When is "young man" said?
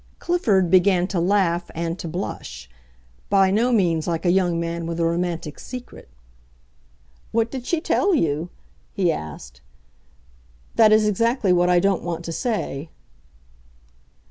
4.31-4.87